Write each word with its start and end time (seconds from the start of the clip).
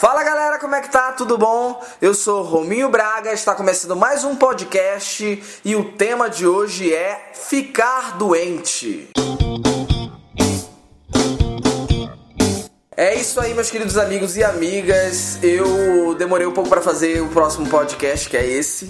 Fala 0.00 0.24
galera, 0.24 0.58
como 0.58 0.74
é 0.74 0.80
que 0.80 0.88
tá? 0.88 1.12
Tudo 1.12 1.36
bom? 1.36 1.78
Eu 2.00 2.14
sou 2.14 2.42
Rominho 2.42 2.88
Braga, 2.88 3.34
está 3.34 3.54
começando 3.54 3.94
mais 3.94 4.24
um 4.24 4.34
podcast 4.34 5.42
e 5.62 5.76
o 5.76 5.92
tema 5.92 6.30
de 6.30 6.46
hoje 6.46 6.90
é 6.90 7.32
ficar 7.34 8.16
doente. 8.16 9.10
É 12.96 13.14
isso 13.14 13.38
aí, 13.42 13.52
meus 13.52 13.70
queridos 13.70 13.98
amigos 13.98 14.38
e 14.38 14.42
amigas. 14.42 15.38
Eu 15.42 16.14
demorei 16.14 16.46
um 16.46 16.52
pouco 16.52 16.70
para 16.70 16.80
fazer 16.80 17.20
o 17.20 17.28
próximo 17.28 17.68
podcast, 17.68 18.26
que 18.26 18.38
é 18.38 18.46
esse, 18.46 18.88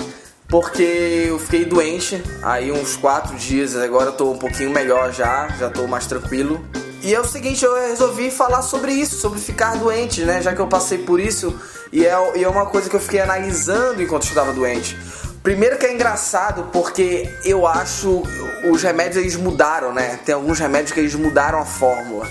porque 0.49 1.27
eu 1.27 1.41
fiquei 1.41 1.65
doente 1.65 2.23
aí 2.41 2.71
uns 2.71 2.97
quatro 2.97 3.35
dias. 3.35 3.75
Agora 3.75 4.11
eu 4.11 4.13
tô 4.13 4.31
um 4.31 4.39
pouquinho 4.39 4.71
melhor 4.71 5.13
já, 5.13 5.49
já 5.59 5.69
tô 5.69 5.89
mais 5.89 6.07
tranquilo. 6.07 6.65
E 7.03 7.15
é 7.15 7.21
o 7.21 7.25
seguinte, 7.25 7.65
eu 7.65 7.75
resolvi 7.75 8.31
falar 8.31 8.63
sobre 8.63 8.93
isso, 8.93 9.17
sobre 9.17 9.39
ficar 9.39 9.77
doente, 9.77 10.23
né? 10.23 10.43
Já 10.43 10.55
que 10.55 10.61
eu 10.61 10.67
passei 10.67 10.99
por 10.99 11.19
isso 11.19 11.55
e 11.93 12.07
é, 12.07 12.39
e 12.39 12.45
é 12.45 12.49
uma 12.49 12.67
coisa 12.67 12.89
que 12.91 12.97
eu 12.97 13.01
fiquei 13.01 13.21
analisando 13.21 14.03
enquanto 14.03 14.25
estava 14.25 14.53
doente. 14.53 14.99
Primeiro 15.43 15.79
que 15.79 15.87
é 15.87 15.95
engraçado 15.95 16.69
porque 16.73 17.39
eu 17.45 17.67
acho 17.67 18.23
os 18.71 18.83
remédios 18.83 19.17
eles 19.17 19.37
mudaram, 19.37 19.93
né? 19.93 20.19
Tem 20.25 20.35
alguns 20.35 20.59
remédios 20.59 20.93
que 20.93 21.01
eles 21.01 21.15
mudaram 21.15 21.59
a 21.59 21.65
fórmula 21.65 22.27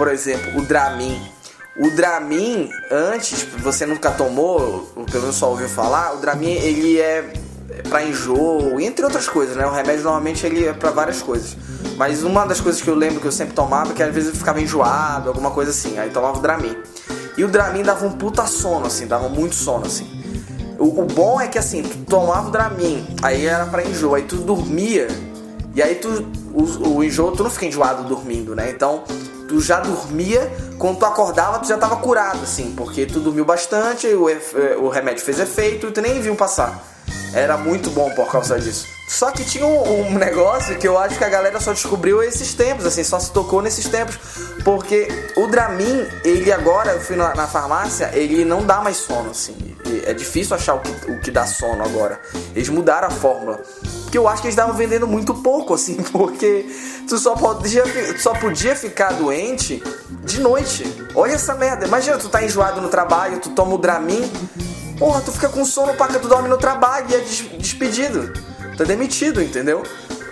por 0.00 0.08
exemplo, 0.08 0.58
o 0.58 0.62
Dramin. 0.62 1.20
O 1.76 1.90
Dramin, 1.90 2.70
antes, 2.90 3.42
você 3.58 3.84
nunca 3.84 4.10
tomou, 4.10 4.90
ou 4.96 5.04
pelo 5.04 5.24
menos 5.24 5.36
só 5.36 5.50
ouviu 5.50 5.68
falar, 5.68 6.14
o 6.14 6.16
Dramin 6.16 6.52
ele 6.52 6.98
é 6.98 7.30
para 7.86 8.02
enjoo, 8.02 8.80
entre 8.80 9.04
outras 9.04 9.28
coisas, 9.28 9.56
né? 9.56 9.66
O 9.66 9.70
remédio 9.70 10.04
normalmente 10.04 10.46
ele 10.46 10.66
é 10.66 10.72
para 10.72 10.90
várias 10.90 11.20
coisas. 11.20 11.54
Mas 12.00 12.22
uma 12.22 12.46
das 12.46 12.62
coisas 12.62 12.80
que 12.80 12.88
eu 12.88 12.94
lembro 12.94 13.20
que 13.20 13.26
eu 13.26 13.32
sempre 13.32 13.52
tomava, 13.52 13.92
que 13.92 14.02
às 14.02 14.14
vezes 14.14 14.30
eu 14.30 14.34
ficava 14.34 14.58
enjoado, 14.58 15.28
alguma 15.28 15.50
coisa 15.50 15.70
assim, 15.70 15.98
aí 15.98 16.08
tomava 16.08 16.38
o 16.38 16.40
Dramin. 16.40 16.74
E 17.36 17.44
o 17.44 17.48
Dramin 17.48 17.82
dava 17.82 18.06
um 18.06 18.12
puta 18.12 18.46
sono, 18.46 18.86
assim, 18.86 19.06
dava 19.06 19.28
muito 19.28 19.54
sono, 19.54 19.84
assim. 19.84 20.08
O, 20.78 21.02
o 21.02 21.04
bom 21.04 21.38
é 21.38 21.46
que 21.46 21.58
assim, 21.58 21.82
tu 21.82 21.98
tomava 22.06 22.48
o 22.48 22.50
Dramin, 22.50 23.06
aí 23.20 23.44
era 23.44 23.66
para 23.66 23.84
enjoo, 23.84 24.14
aí 24.14 24.22
tu 24.22 24.36
dormia, 24.36 25.08
e 25.74 25.82
aí 25.82 25.96
tu, 25.96 26.08
o, 26.54 26.88
o 26.88 27.04
enjoo, 27.04 27.32
tu 27.32 27.42
não 27.42 27.50
fica 27.50 27.66
enjoado 27.66 28.04
dormindo, 28.04 28.56
né? 28.56 28.70
Então, 28.70 29.04
tu 29.46 29.60
já 29.60 29.78
dormia, 29.78 30.50
quando 30.78 31.00
tu 31.00 31.04
acordava, 31.04 31.58
tu 31.58 31.68
já 31.68 31.76
tava 31.76 31.96
curado, 31.96 32.44
assim, 32.44 32.72
porque 32.74 33.04
tu 33.04 33.20
dormiu 33.20 33.44
bastante, 33.44 34.06
o, 34.06 34.24
o 34.82 34.88
remédio 34.88 35.22
fez 35.22 35.38
efeito 35.38 35.90
tu 35.90 36.00
nem 36.00 36.18
viu 36.18 36.34
passar. 36.34 36.82
Era 37.34 37.58
muito 37.58 37.90
bom 37.90 38.08
por 38.12 38.32
causa 38.32 38.58
disso. 38.58 38.99
Só 39.10 39.32
que 39.32 39.44
tinha 39.44 39.66
um, 39.66 40.12
um, 40.12 40.14
negócio 40.16 40.78
que 40.78 40.86
eu 40.86 40.96
acho 40.96 41.18
que 41.18 41.24
a 41.24 41.28
galera 41.28 41.58
só 41.58 41.72
descobriu 41.72 42.22
esses 42.22 42.54
tempos, 42.54 42.86
assim, 42.86 43.02
só 43.02 43.18
se 43.18 43.32
tocou 43.32 43.60
nesses 43.60 43.88
tempos. 43.88 44.16
Porque 44.64 45.08
o 45.36 45.48
Dramin, 45.48 46.06
ele 46.22 46.52
agora, 46.52 46.92
eu 46.92 47.00
fui 47.00 47.16
na, 47.16 47.34
na 47.34 47.48
farmácia, 47.48 48.12
ele 48.14 48.44
não 48.44 48.64
dá 48.64 48.80
mais 48.80 48.98
sono, 48.98 49.30
assim. 49.30 49.76
É 50.06 50.14
difícil 50.14 50.54
achar 50.54 50.74
o 50.74 50.80
que, 50.80 51.10
o 51.10 51.20
que 51.20 51.32
dá 51.32 51.44
sono 51.44 51.82
agora. 51.82 52.20
Eles 52.54 52.68
mudaram 52.68 53.08
a 53.08 53.10
fórmula. 53.10 53.60
Porque 54.04 54.16
eu 54.16 54.28
acho 54.28 54.42
que 54.42 54.46
eles 54.46 54.54
estavam 54.54 54.76
vendendo 54.76 55.08
muito 55.08 55.34
pouco, 55.34 55.74
assim, 55.74 55.96
porque 56.12 56.64
tu 57.08 57.18
só 57.18 57.34
podia, 57.34 57.82
tu 57.82 58.22
só 58.22 58.32
podia 58.34 58.76
ficar 58.76 59.14
doente 59.14 59.82
de 60.22 60.38
noite. 60.38 60.84
Olha 61.16 61.32
essa 61.32 61.56
merda. 61.56 61.84
Imagina, 61.84 62.16
tu 62.16 62.28
tá 62.28 62.44
enjoado 62.44 62.80
no 62.80 62.88
trabalho, 62.88 63.40
tu 63.40 63.50
toma 63.50 63.74
o 63.74 63.78
Dramin, 63.78 64.30
porra, 64.96 65.20
tu 65.20 65.32
fica 65.32 65.48
com 65.48 65.64
sono 65.64 65.94
que 65.94 66.18
tu 66.20 66.28
dorme 66.28 66.48
no 66.48 66.56
trabalho 66.56 67.06
e 67.10 67.14
é 67.16 67.18
despedido. 67.58 68.49
Tá 68.76 68.84
demitido, 68.84 69.42
entendeu? 69.42 69.82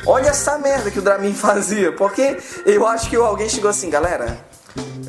Olha 0.06 0.31
essa 0.31 0.58
merda 0.58 0.91
que 0.91 0.98
o 0.98 1.03
Dramin 1.03 1.34
fazia. 1.34 1.92
Porque 1.92 2.39
eu 2.64 2.86
acho 2.86 3.11
que 3.11 3.17
alguém 3.17 3.48
chegou 3.48 3.70
assim, 3.70 3.91
galera. 3.91 4.39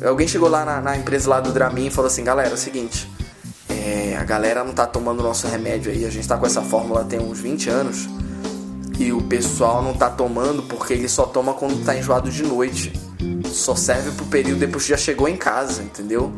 Alguém 0.04 0.26
chegou 0.26 0.48
lá 0.48 0.64
na, 0.64 0.80
na 0.80 0.96
empresa 0.96 1.28
lá 1.28 1.40
do 1.40 1.52
Dramin 1.52 1.86
e 1.86 1.90
falou 1.90 2.08
assim, 2.08 2.24
galera, 2.24 2.50
é 2.50 2.54
o 2.54 2.58
seguinte. 2.58 3.10
É, 3.68 4.16
a 4.18 4.24
galera 4.24 4.64
não 4.64 4.72
tá 4.72 4.86
tomando 4.86 5.22
nosso 5.22 5.46
remédio 5.46 5.90
aí. 5.92 6.04
A 6.04 6.10
gente 6.10 6.26
tá 6.26 6.36
com 6.36 6.46
essa 6.46 6.62
fórmula 6.62 7.04
tem 7.04 7.18
uns 7.18 7.38
20 7.38 7.70
anos 7.70 8.08
e 9.00 9.12
o 9.12 9.22
pessoal 9.22 9.82
não 9.82 9.94
tá 9.94 10.10
tomando 10.10 10.62
porque 10.64 10.92
ele 10.92 11.08
só 11.08 11.24
toma 11.24 11.54
quando 11.54 11.82
tá 11.82 11.96
enjoado 11.96 12.30
de 12.30 12.42
noite. 12.42 12.92
Só 13.46 13.74
serve 13.74 14.10
pro 14.12 14.26
período 14.26 14.58
depois 14.60 14.84
que 14.84 14.90
já 14.90 14.96
chegou 14.98 15.26
em 15.26 15.36
casa, 15.36 15.82
entendeu? 15.82 16.30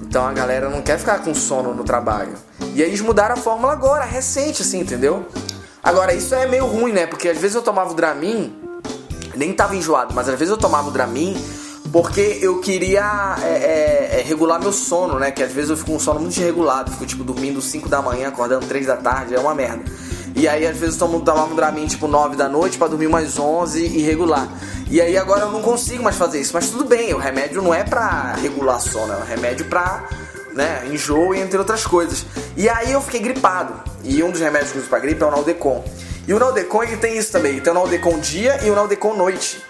Então 0.00 0.26
a 0.26 0.32
galera 0.32 0.70
não 0.70 0.80
quer 0.80 0.98
ficar 0.98 1.18
com 1.18 1.34
sono 1.34 1.74
no 1.74 1.84
trabalho. 1.84 2.32
E 2.74 2.82
aí 2.82 2.88
eles 2.88 3.02
mudaram 3.02 3.34
a 3.34 3.36
fórmula 3.36 3.72
agora, 3.72 4.04
recente, 4.04 4.62
assim, 4.62 4.80
entendeu? 4.80 5.26
Agora, 5.82 6.14
isso 6.14 6.34
é 6.34 6.46
meio 6.46 6.66
ruim, 6.66 6.92
né? 6.92 7.06
Porque 7.06 7.28
às 7.28 7.38
vezes 7.38 7.56
eu 7.56 7.62
tomava 7.62 7.90
o 7.90 7.94
Dramin, 7.94 8.54
nem 9.34 9.52
tava 9.52 9.74
enjoado, 9.74 10.14
mas 10.14 10.28
às 10.28 10.38
vezes 10.38 10.50
eu 10.50 10.56
tomava 10.56 10.88
o 10.88 10.92
Dramin 10.92 11.36
porque 11.92 12.38
eu 12.40 12.60
queria 12.60 13.36
é, 13.42 13.48
é, 13.48 14.20
é, 14.20 14.22
regular 14.22 14.60
meu 14.60 14.72
sono, 14.72 15.18
né? 15.18 15.30
Que 15.30 15.42
às 15.42 15.52
vezes 15.52 15.70
eu 15.70 15.76
fico 15.76 15.90
com 15.90 15.96
um 15.96 16.00
sono 16.00 16.20
muito 16.20 16.36
irregulado, 16.38 16.90
fico 16.90 17.04
tipo 17.04 17.24
dormindo 17.24 17.60
5 17.60 17.88
da 17.88 18.00
manhã, 18.00 18.28
acordando 18.28 18.64
3 18.66 18.86
da 18.86 18.96
tarde, 18.96 19.34
é 19.34 19.38
uma 19.40 19.54
merda. 19.54 19.84
E 20.34 20.48
aí 20.48 20.66
às 20.66 20.76
vezes 20.76 20.98
eu 20.98 21.08
tomava 21.20 21.52
um 21.52 21.56
Dramin 21.56 21.86
tipo 21.86 22.06
9 22.06 22.36
da 22.36 22.48
noite 22.48 22.78
para 22.78 22.88
dormir 22.88 23.08
mais 23.08 23.38
11 23.38 23.84
e 23.84 24.00
regular. 24.02 24.48
E 24.88 25.00
aí 25.00 25.18
agora 25.18 25.42
eu 25.42 25.50
não 25.50 25.60
consigo 25.60 26.02
mais 26.02 26.16
fazer 26.16 26.40
isso, 26.40 26.52
mas 26.54 26.70
tudo 26.70 26.84
bem, 26.84 27.12
o 27.12 27.18
remédio 27.18 27.60
não 27.60 27.74
é 27.74 27.82
pra 27.84 28.34
regular 28.34 28.80
sono, 28.80 29.12
é 29.12 29.16
um 29.16 29.24
remédio 29.24 29.66
pra 29.66 30.04
né, 30.54 30.86
enjoo 30.90 31.34
entre 31.34 31.58
outras 31.58 31.86
coisas. 31.86 32.24
E 32.56 32.68
aí 32.68 32.92
eu 32.92 33.00
fiquei 33.00 33.20
gripado. 33.20 33.74
E 34.04 34.22
um 34.22 34.30
dos 34.30 34.40
remédios 34.40 34.72
que 34.72 34.78
eu 34.78 34.80
uso 34.82 34.90
pra 34.90 34.98
gripe 34.98 35.22
é 35.22 35.26
o 35.26 35.30
Naldecon. 35.30 35.84
E 36.26 36.32
o 36.32 36.38
Naldecon 36.38 36.84
ele 36.84 36.96
tem 36.96 37.16
isso 37.16 37.32
também, 37.32 37.60
tem 37.60 37.70
o 37.70 37.74
Naldecon 37.74 38.18
dia 38.18 38.58
e 38.64 38.70
o 38.70 38.74
Naldecon 38.74 39.14
noite. 39.14 39.62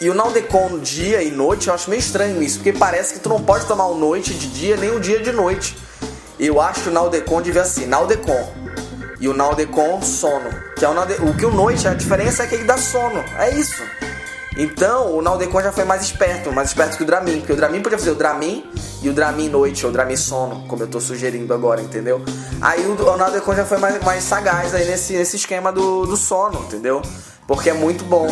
E 0.00 0.10
o 0.10 0.14
Naldecon 0.14 0.78
dia 0.80 1.22
e 1.22 1.30
noite 1.30 1.68
eu 1.68 1.74
acho 1.74 1.88
meio 1.88 2.00
estranho 2.00 2.42
isso, 2.42 2.58
porque 2.58 2.72
parece 2.72 3.14
que 3.14 3.20
tu 3.20 3.28
não 3.28 3.40
pode 3.40 3.66
tomar 3.66 3.86
o 3.86 3.96
noite 3.96 4.34
de 4.34 4.48
dia 4.48 4.76
nem 4.76 4.90
o 4.90 4.98
dia 4.98 5.20
de 5.20 5.30
noite. 5.30 5.76
Eu 6.40 6.60
acho 6.60 6.82
que 6.82 6.88
o 6.88 6.92
Naldecon 6.92 7.40
devia 7.40 7.64
ser 7.64 7.86
Naldecon 7.86 8.52
e 9.20 9.28
o 9.28 9.32
Naldecon 9.32 10.02
sono. 10.02 10.50
Que 10.76 10.84
é 10.84 10.88
o, 10.88 11.30
o 11.30 11.36
que 11.36 11.46
o 11.46 11.50
noite, 11.52 11.86
a 11.86 11.94
diferença 11.94 12.42
é 12.42 12.46
que 12.48 12.56
ele 12.56 12.64
dá 12.64 12.76
sono. 12.76 13.24
É 13.38 13.50
isso. 13.50 13.80
Então 14.56 15.16
o 15.16 15.22
Naldecon 15.22 15.62
já 15.62 15.72
foi 15.72 15.84
mais 15.84 16.02
esperto, 16.02 16.52
mais 16.52 16.68
esperto 16.68 16.96
que 16.96 17.02
o 17.02 17.06
Dramin, 17.06 17.38
porque 17.38 17.52
o 17.52 17.56
Dramin 17.56 17.80
podia 17.80 17.98
fazer 17.98 18.10
o 18.10 18.14
Dramin 18.14 18.64
e 19.02 19.08
o 19.08 19.12
Dramin 19.12 19.48
noite, 19.48 19.84
ou 19.84 19.90
o 19.90 19.92
Dramin 19.92 20.16
sono, 20.16 20.64
como 20.68 20.82
eu 20.82 20.86
tô 20.86 21.00
sugerindo 21.00 21.52
agora, 21.54 21.80
entendeu? 21.80 22.22
Aí 22.60 22.84
o, 22.86 22.92
o 22.92 23.16
Naldecon 23.16 23.54
já 23.54 23.64
foi 23.64 23.78
mais, 23.78 24.02
mais 24.02 24.22
sagaz 24.22 24.74
aí 24.74 24.84
nesse, 24.84 25.14
nesse 25.14 25.36
esquema 25.36 25.72
do, 25.72 26.06
do 26.06 26.16
sono, 26.16 26.60
entendeu? 26.66 27.00
Porque 27.46 27.70
é 27.70 27.74
muito 27.74 28.04
bom. 28.04 28.28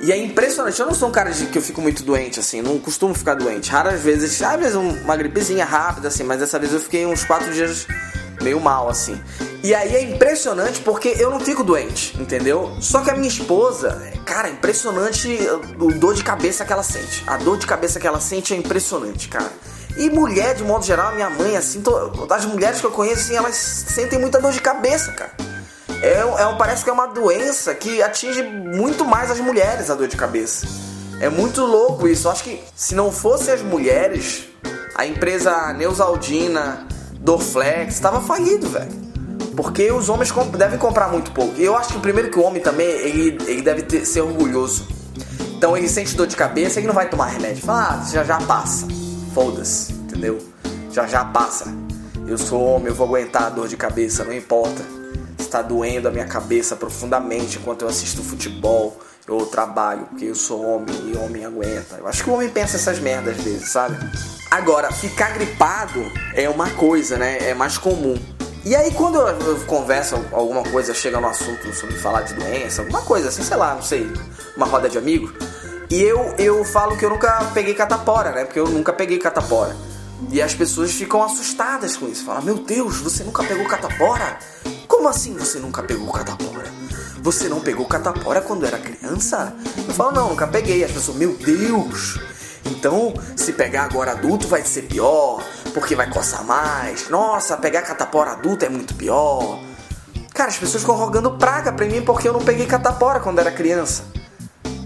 E 0.00 0.12
é 0.12 0.18
impressionante, 0.18 0.78
eu 0.78 0.86
não 0.86 0.94
sou 0.94 1.08
um 1.08 1.12
cara 1.12 1.30
de 1.30 1.46
que 1.46 1.56
eu 1.56 1.62
fico 1.62 1.80
muito 1.80 2.02
doente, 2.02 2.38
assim, 2.38 2.60
não 2.60 2.78
costumo 2.78 3.14
ficar 3.14 3.34
doente. 3.34 3.70
Raras 3.70 4.00
vezes, 4.02 4.42
às 4.42 4.58
vezes 4.58 4.74
uma 4.74 5.16
gripezinha 5.16 5.64
rápida, 5.64 6.08
assim, 6.08 6.24
mas 6.24 6.40
dessa 6.40 6.58
vez 6.58 6.74
eu 6.74 6.80
fiquei 6.80 7.06
uns 7.06 7.24
quatro 7.24 7.50
dias 7.54 7.86
meio 8.42 8.60
mal, 8.60 8.88
assim. 8.88 9.20
E 9.62 9.74
aí 9.74 9.94
é 9.94 10.02
impressionante 10.02 10.80
porque 10.80 11.14
eu 11.18 11.30
não 11.30 11.40
fico 11.40 11.64
doente, 11.64 12.20
entendeu? 12.20 12.76
Só 12.80 13.00
que 13.00 13.10
a 13.10 13.14
minha 13.14 13.28
esposa, 13.28 14.12
cara, 14.24 14.48
é 14.48 14.52
impressionante 14.52 15.38
o 15.78 15.92
dor 15.92 16.14
de 16.14 16.22
cabeça 16.22 16.64
que 16.64 16.72
ela 16.72 16.82
sente. 16.82 17.24
A 17.26 17.36
dor 17.36 17.58
de 17.58 17.66
cabeça 17.66 17.98
que 17.98 18.06
ela 18.06 18.20
sente 18.20 18.52
é 18.52 18.56
impressionante, 18.56 19.28
cara. 19.28 19.50
E 19.96 20.10
mulher, 20.10 20.54
de 20.54 20.64
modo 20.64 20.84
geral, 20.84 21.14
minha 21.14 21.30
mãe, 21.30 21.56
assim, 21.56 21.82
das 22.28 22.44
mulheres 22.44 22.80
que 22.80 22.86
eu 22.86 22.90
conheço, 22.90 23.22
assim, 23.22 23.36
elas 23.36 23.54
sentem 23.54 24.18
muita 24.18 24.40
dor 24.40 24.52
de 24.52 24.60
cabeça, 24.60 25.12
cara. 25.12 25.32
É, 26.02 26.18
é, 26.18 26.54
parece 26.58 26.84
que 26.84 26.90
é 26.90 26.92
uma 26.92 27.06
doença 27.06 27.74
que 27.74 28.02
atinge 28.02 28.42
muito 28.42 29.04
mais 29.04 29.30
as 29.30 29.40
mulheres, 29.40 29.88
a 29.88 29.94
dor 29.94 30.08
de 30.08 30.16
cabeça. 30.16 30.66
É 31.20 31.30
muito 31.30 31.62
louco 31.62 32.06
isso. 32.06 32.26
Eu 32.26 32.32
acho 32.32 32.44
que 32.44 32.62
se 32.74 32.94
não 32.94 33.10
fossem 33.10 33.54
as 33.54 33.62
mulheres, 33.62 34.44
a 34.94 35.06
empresa 35.06 35.72
Neusaldina, 35.72 36.86
Dorflex, 37.24 37.94
estava 37.94 38.20
falido, 38.20 38.68
velho. 38.68 38.92
Porque 39.56 39.90
os 39.90 40.08
homens 40.10 40.30
comp 40.30 40.54
devem 40.56 40.78
comprar 40.78 41.08
muito 41.08 41.32
pouco. 41.32 41.58
E 41.58 41.64
eu 41.64 41.74
acho 41.76 41.94
que 41.94 41.98
primeiro 41.98 42.30
que 42.30 42.38
o 42.38 42.42
homem 42.42 42.60
também, 42.60 42.86
ele, 42.86 43.38
ele 43.46 43.62
deve 43.62 43.82
ter, 43.82 44.04
ser 44.04 44.20
orgulhoso. 44.20 44.86
Então 45.56 45.74
ele 45.76 45.88
sente 45.88 46.14
dor 46.14 46.26
de 46.26 46.36
cabeça 46.36 46.80
e 46.80 46.86
não 46.86 46.92
vai 46.92 47.08
tomar 47.08 47.26
remédio. 47.26 47.64
Fala, 47.64 48.02
ah, 48.02 48.10
já 48.10 48.22
já 48.22 48.38
passa. 48.42 48.86
Foda-se, 49.32 49.92
entendeu? 49.92 50.38
Já 50.90 51.06
já 51.06 51.24
passa. 51.24 51.72
Eu 52.26 52.36
sou 52.36 52.62
homem, 52.62 52.88
eu 52.88 52.94
vou 52.94 53.06
aguentar 53.06 53.44
a 53.44 53.50
dor 53.50 53.68
de 53.68 53.76
cabeça, 53.76 54.24
não 54.24 54.32
importa. 54.32 54.82
Está 55.38 55.62
doendo 55.62 56.08
a 56.08 56.10
minha 56.10 56.26
cabeça 56.26 56.76
profundamente 56.76 57.58
enquanto 57.58 57.82
eu 57.82 57.88
assisto 57.88 58.22
futebol, 58.22 58.98
eu 59.26 59.46
trabalho, 59.46 60.06
porque 60.06 60.26
eu 60.26 60.34
sou 60.34 60.62
homem 60.62 60.94
e 61.06 61.16
homem 61.16 61.44
aguenta. 61.44 61.96
Eu 61.96 62.06
acho 62.06 62.22
que 62.22 62.28
o 62.28 62.34
homem 62.34 62.50
pensa 62.50 62.76
essas 62.76 62.98
merdas 62.98 63.36
vezes, 63.38 63.70
sabe? 63.70 63.96
Agora, 64.50 64.92
ficar 64.92 65.32
gripado 65.32 66.10
é 66.34 66.48
uma 66.48 66.70
coisa, 66.70 67.16
né? 67.16 67.38
É 67.50 67.54
mais 67.54 67.78
comum. 67.78 68.16
E 68.64 68.74
aí 68.74 68.92
quando 68.92 69.18
eu, 69.18 69.60
converso 69.66 70.14
alguma 70.32 70.62
coisa, 70.62 70.94
chega 70.94 71.20
no 71.20 71.28
assunto 71.28 71.72
sobre 71.74 71.96
falar 71.96 72.22
de 72.22 72.32
doença, 72.32 72.80
alguma 72.80 73.02
coisa 73.02 73.28
assim, 73.28 73.42
sei 73.42 73.58
lá, 73.58 73.74
não 73.74 73.82
sei, 73.82 74.10
uma 74.56 74.64
roda 74.64 74.88
de 74.88 74.96
amigos, 74.96 75.32
e 75.90 76.02
eu, 76.02 76.34
eu 76.38 76.64
falo 76.64 76.96
que 76.96 77.04
eu 77.04 77.10
nunca 77.10 77.44
peguei 77.52 77.74
catapora, 77.74 78.32
né? 78.32 78.44
Porque 78.44 78.58
eu 78.58 78.66
nunca 78.66 78.90
peguei 78.92 79.18
catapora. 79.18 79.76
E 80.30 80.40
as 80.40 80.54
pessoas 80.54 80.92
ficam 80.92 81.22
assustadas 81.22 81.96
com 81.96 82.08
isso. 82.08 82.24
Falam, 82.24 82.42
meu 82.42 82.56
Deus, 82.56 82.98
você 82.98 83.22
nunca 83.22 83.44
pegou 83.44 83.66
catapora? 83.66 84.38
Como 84.88 85.08
assim 85.08 85.36
você 85.36 85.58
nunca 85.58 85.82
pegou 85.82 86.10
catapora? 86.10 86.72
Você 87.20 87.48
não 87.48 87.60
pegou 87.60 87.86
catapora 87.86 88.40
quando 88.40 88.64
era 88.64 88.78
criança? 88.78 89.54
Eu 89.86 89.92
falo, 89.92 90.12
não, 90.12 90.30
nunca 90.30 90.46
peguei. 90.46 90.82
As 90.82 90.90
pessoas, 90.90 91.18
meu 91.18 91.34
Deus! 91.34 92.18
Então, 92.66 93.12
se 93.36 93.52
pegar 93.52 93.84
agora 93.84 94.12
adulto 94.12 94.48
vai 94.48 94.62
ser 94.64 94.82
pior, 94.82 95.42
porque 95.72 95.94
vai 95.94 96.10
coçar 96.10 96.44
mais. 96.44 97.08
Nossa, 97.08 97.56
pegar 97.56 97.82
catapora 97.82 98.32
adulta 98.32 98.66
é 98.66 98.68
muito 98.68 98.94
pior. 98.94 99.60
Cara, 100.32 100.50
as 100.50 100.56
pessoas 100.56 100.82
ficam 100.82 100.96
rogando 100.96 101.32
praga 101.32 101.72
pra 101.72 101.86
mim 101.86 102.02
porque 102.02 102.28
eu 102.28 102.32
não 102.32 102.40
peguei 102.40 102.66
catapora 102.66 103.20
quando 103.20 103.38
era 103.38 103.50
criança. 103.50 104.04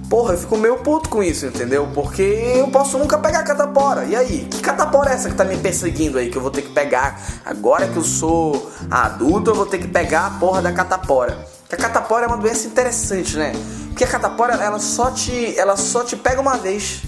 Porra, 0.09 0.33
eu 0.33 0.39
fico 0.39 0.57
meio 0.57 0.79
puto 0.79 1.11
com 1.11 1.23
isso, 1.23 1.45
entendeu? 1.45 1.87
Porque 1.95 2.23
eu 2.23 2.69
posso 2.69 2.97
nunca 2.97 3.19
pegar 3.19 3.43
catapora. 3.43 4.05
E 4.05 4.17
aí? 4.17 4.49
Que 4.51 4.61
catapora 4.61 5.11
é 5.11 5.15
essa 5.15 5.29
que 5.29 5.35
tá 5.35 5.45
me 5.45 5.57
perseguindo 5.59 6.19
aí? 6.19 6.31
Que 6.31 6.39
eu 6.39 6.43
vou 6.43 6.51
ter 6.51 6.63
que 6.63 6.71
pegar? 6.71 7.21
Agora 7.45 7.87
que 7.87 7.97
eu 7.97 8.03
sou 8.03 8.71
adulto, 8.91 9.51
eu 9.51 9.55
vou 9.55 9.67
ter 9.67 9.79
que 9.79 9.89
pegar 9.89 10.27
a 10.27 10.31
porra 10.31 10.63
da 10.63 10.73
catapora. 10.73 11.47
Que 11.69 11.75
a 11.75 11.79
catapora 11.79 12.25
é 12.25 12.29
uma 12.29 12.39
doença 12.39 12.67
interessante, 12.67 13.37
né? 13.37 13.53
Porque 13.89 14.03
a 14.05 14.07
catapora, 14.07 14.55
ela 14.55 14.79
só 14.79 15.11
te, 15.11 15.59
ela 15.59 15.77
só 15.77 16.03
te 16.03 16.17
pega 16.17 16.41
uma 16.41 16.57
vez. 16.57 17.03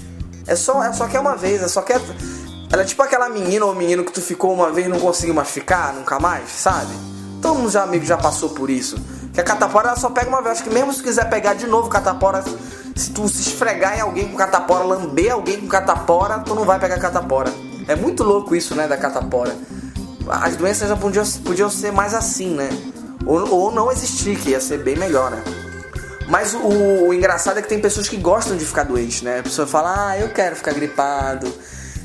É 0.50 0.56
só, 0.56 0.82
é 0.82 0.92
só 0.92 1.06
quer 1.06 1.20
uma 1.20 1.36
vez, 1.36 1.62
é 1.62 1.68
só 1.68 1.80
quer. 1.80 2.00
Ela 2.72 2.82
é 2.82 2.84
tipo 2.84 3.00
aquela 3.04 3.28
menina 3.28 3.64
ou 3.64 3.72
menino 3.72 4.02
que 4.02 4.10
tu 4.10 4.20
ficou 4.20 4.52
uma 4.52 4.72
vez 4.72 4.88
e 4.88 4.90
não 4.90 4.98
conseguiu 4.98 5.32
mais 5.32 5.48
ficar, 5.48 5.94
nunca 5.94 6.18
mais, 6.18 6.50
sabe? 6.50 6.92
Todo 7.40 7.54
mundo 7.54 7.70
já 7.70 7.84
amigo 7.84 8.04
já 8.04 8.16
passou 8.16 8.48
por 8.48 8.68
isso. 8.68 8.96
Que 9.32 9.40
a 9.40 9.44
catapora 9.44 9.90
ela 9.90 9.96
só 9.96 10.10
pega 10.10 10.28
uma 10.28 10.42
vez. 10.42 10.58
Acho 10.58 10.64
que 10.64 10.74
mesmo 10.74 10.92
se 10.92 11.04
quiser 11.04 11.30
pegar 11.30 11.54
de 11.54 11.68
novo 11.68 11.88
catapora, 11.88 12.42
se 12.96 13.12
tu 13.12 13.28
se 13.28 13.42
esfregar 13.42 13.96
em 13.96 14.00
alguém 14.00 14.26
com 14.26 14.36
catapora, 14.36 14.82
lamber 14.82 15.32
alguém 15.32 15.60
com 15.60 15.68
catapora, 15.68 16.40
tu 16.40 16.52
não 16.52 16.64
vai 16.64 16.80
pegar 16.80 16.98
catapora. 16.98 17.54
É 17.86 17.94
muito 17.94 18.24
louco 18.24 18.56
isso, 18.56 18.74
né, 18.74 18.88
da 18.88 18.96
catapora. 18.96 19.56
As 20.28 20.56
doenças 20.56 20.88
já 20.88 20.96
podiam, 20.96 21.24
podiam 21.44 21.70
ser 21.70 21.92
mais 21.92 22.12
assim, 22.12 22.56
né? 22.56 22.70
Ou, 23.24 23.48
ou 23.54 23.70
não 23.70 23.92
existir, 23.92 24.36
que 24.36 24.50
ia 24.50 24.60
ser 24.60 24.78
bem 24.78 24.96
melhor, 24.96 25.30
né? 25.30 25.44
Mas 26.30 26.54
o, 26.54 27.08
o, 27.08 27.12
engraçado 27.12 27.58
é 27.58 27.62
que 27.62 27.68
tem 27.68 27.80
pessoas 27.80 28.08
que 28.08 28.16
gostam 28.16 28.56
de 28.56 28.64
ficar 28.64 28.84
doente, 28.84 29.24
né? 29.24 29.40
A 29.40 29.42
pessoa 29.42 29.66
fala, 29.66 30.10
ah, 30.10 30.18
eu 30.18 30.28
quero 30.28 30.54
ficar 30.54 30.72
gripado, 30.72 31.52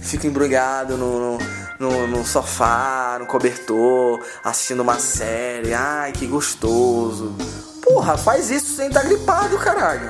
fico 0.02 0.26
embrulhado 0.26 0.98
no, 0.98 1.38
no, 1.80 2.08
no, 2.08 2.26
sofá, 2.26 3.18
no 3.20 3.28
cobertor, 3.28 4.20
assistindo 4.44 4.80
uma 4.80 4.98
série, 4.98 5.76
ai, 5.76 6.12
que 6.12 6.26
gostoso. 6.26 7.36
Porra, 7.84 8.18
faz 8.18 8.50
isso 8.50 8.76
sem 8.76 8.88
estar 8.88 9.02
tá 9.02 9.08
gripado, 9.08 9.60
caralho. 9.60 10.10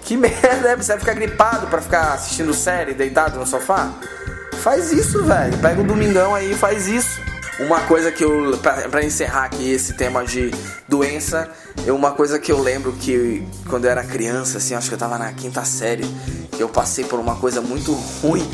Que 0.00 0.16
merda 0.16 0.70
é? 0.70 0.76
Você 0.76 0.98
ficar 0.98 1.12
gripado 1.12 1.66
para 1.66 1.82
ficar 1.82 2.14
assistindo 2.14 2.54
série 2.54 2.94
deitado 2.94 3.38
no 3.38 3.46
sofá? 3.46 3.92
Faz 4.62 4.90
isso, 4.92 5.22
velho. 5.22 5.58
Pega 5.58 5.82
o 5.82 5.84
domingão 5.84 6.34
aí 6.34 6.52
e 6.52 6.56
faz 6.56 6.88
isso. 6.88 7.20
Uma 7.60 7.80
coisa 7.82 8.10
que 8.10 8.24
eu. 8.24 8.58
para 8.90 9.04
encerrar 9.04 9.44
aqui 9.44 9.70
esse 9.70 9.92
tema 9.92 10.24
de 10.24 10.50
doença, 10.88 11.50
uma 11.92 12.12
coisa 12.12 12.38
que 12.38 12.50
eu 12.50 12.60
lembro 12.60 12.92
que 12.92 13.46
quando 13.68 13.84
eu 13.84 13.90
era 13.90 14.02
criança, 14.02 14.58
assim, 14.58 14.74
acho 14.74 14.88
que 14.88 14.94
eu 14.94 14.98
tava 14.98 15.18
na 15.18 15.32
quinta 15.32 15.64
série, 15.64 16.04
que 16.50 16.62
eu 16.62 16.68
passei 16.68 17.04
por 17.04 17.20
uma 17.20 17.36
coisa 17.36 17.60
muito 17.60 17.92
ruim, 18.20 18.48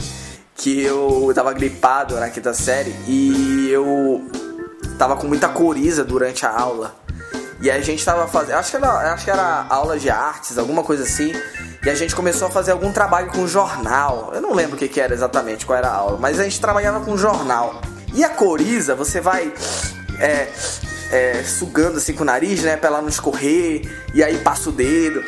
que 0.55 0.83
eu 0.83 1.33
tava 1.35 1.53
gripado 1.53 2.15
na 2.21 2.29
quinta 2.29 2.53
série 2.53 2.95
e 3.07 3.69
eu 3.71 4.23
tava 4.99 5.17
com 5.17 5.27
muita 5.27 5.49
coriza 5.49 6.05
durante 6.05 6.45
a 6.45 6.51
aula. 6.51 6.95
E 7.63 7.71
a 7.71 7.81
gente 7.81 8.05
tava 8.05 8.27
fazendo. 8.27 8.57
Acho 8.57 8.73
que, 8.73 8.77
era, 8.77 9.13
acho 9.13 9.25
que 9.25 9.31
era 9.31 9.67
aula 9.69 9.99
de 9.99 10.11
artes, 10.11 10.59
alguma 10.59 10.83
coisa 10.83 11.05
assim. 11.05 11.33
E 11.85 11.89
a 11.89 11.95
gente 11.95 12.15
começou 12.15 12.49
a 12.49 12.51
fazer 12.51 12.73
algum 12.73 12.93
trabalho 12.93 13.31
com 13.31 13.47
jornal. 13.47 14.33
Eu 14.35 14.41
não 14.41 14.53
lembro 14.53 14.75
o 14.75 14.79
que, 14.79 14.89
que 14.89 15.01
era 15.01 15.15
exatamente, 15.15 15.65
qual 15.65 15.79
era 15.79 15.89
a 15.89 15.95
aula, 15.95 16.19
mas 16.19 16.39
a 16.41 16.45
gente 16.45 16.61
trabalhava 16.61 17.01
com 17.05 17.17
jornal. 17.17 17.81
E 18.15 18.25
a 18.25 18.29
coriza, 18.29 18.95
você 18.95 19.21
vai. 19.21 19.53
É, 20.19 20.49
é, 21.13 21.43
sugando 21.45 21.99
assim 21.99 22.15
com 22.15 22.23
o 22.23 22.27
nariz, 22.27 22.63
né? 22.63 22.77
Pra 22.77 22.89
ela 22.89 23.03
não 23.03 23.09
escorrer. 23.09 23.83
E 24.15 24.25
aí 24.25 24.39
passa 24.39 24.71
o 24.71 24.73
dedo 24.73 25.23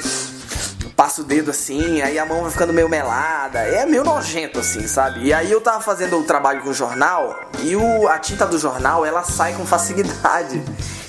passa 0.97 1.23
o 1.23 1.25
dedo 1.25 1.51
assim, 1.51 2.01
aí 2.03 2.19
a 2.19 2.25
mão 2.25 2.43
vai 2.43 2.51
ficando 2.51 2.73
meio 2.73 2.89
melada. 2.89 3.59
É 3.59 3.85
meio 3.85 4.05
nojento 4.05 4.61
assim, 4.61 4.87
sabe? 4.87 5.25
E 5.25 5.33
aí 5.33 5.51
eu 5.51 5.61
tava 5.61 5.81
fazendo 5.81 6.19
o 6.19 6.23
trabalho 6.23 6.63
com 6.63 6.71
o 6.71 6.75
jornal 6.75 7.49
e 7.63 7.75
o, 7.75 8.09
a 8.09 8.19
tinta 8.19 8.47
do 8.47 8.59
jornal 8.59 9.05
ela 9.05 9.23
sai 9.25 9.55
com 9.55 9.67
facilidade. 9.67 10.63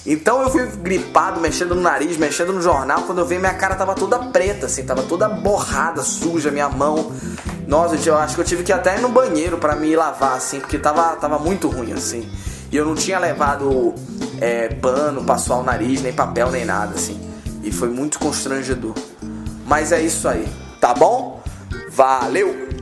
Então 0.06 0.42
eu 0.42 0.50
fui 0.52 0.66
gripado, 0.68 1.40
mexendo 1.40 1.74
no 1.74 1.82
nariz, 1.82 2.18
mexendo 2.18 2.54
no 2.54 2.62
jornal. 2.62 3.04
Quando 3.04 3.20
eu 3.20 3.26
vi, 3.26 3.40
minha 3.40 3.54
cara 3.54 3.76
tava 3.76 3.96
toda 3.96 4.20
preta, 4.20 4.68
assim, 4.68 4.84
tava 4.84 5.04
toda 5.04 5.28
borrada, 5.28 6.04
suja, 6.04 6.52
minha 6.52 6.70
mão. 6.70 7.12
Nossa, 7.68 7.98
eu 8.08 8.16
acho 8.16 8.36
que 8.36 8.42
eu 8.42 8.46
tive 8.46 8.64
que 8.64 8.72
ir 8.72 8.76
até 8.76 9.00
no 9.00 9.10
banheiro 9.10 9.58
para 9.58 9.76
me 9.76 9.96
lavar, 9.96 10.38
assim, 10.38 10.60
porque 10.60 10.78
tava, 10.78 11.16
tava 11.16 11.40
muito 11.40 11.68
ruim, 11.68 11.94
assim. 11.94 12.30
E 12.72 12.78
eu 12.78 12.86
não 12.86 12.96
tinha 12.96 13.20
levado 13.20 13.94
é, 14.40 14.70
pano 14.70 15.24
pra 15.24 15.38
suar 15.38 15.60
o 15.60 15.64
nariz, 15.64 16.02
nem 16.02 16.14
papel, 16.14 16.52
nem 16.52 16.66
nada, 16.66 16.96
assim. 16.96 17.20
E 17.64 17.72
foi 17.72 17.90
muito 17.90 18.20
constrangedor. 18.20 18.94
Mas 19.66 19.92
é 19.92 20.02
isso 20.02 20.28
aí, 20.28 20.48
tá 20.80 20.94
bom? 20.94 21.42
Valeu! 21.90 22.75